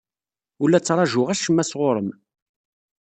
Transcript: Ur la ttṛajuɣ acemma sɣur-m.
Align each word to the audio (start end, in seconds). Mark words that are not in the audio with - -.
Ur 0.61 0.67
la 0.69 0.79
ttṛajuɣ 0.81 1.27
acemma 1.29 1.63
sɣur-m. 1.65 2.09